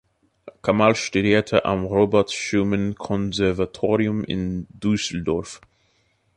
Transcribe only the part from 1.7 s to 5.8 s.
Robert-Schumann-Konservatorium in Düsseldorf.